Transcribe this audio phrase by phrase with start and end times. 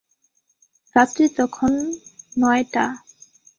[0.95, 1.71] রাত্রি তখন
[2.35, 2.85] নঞ্চটা।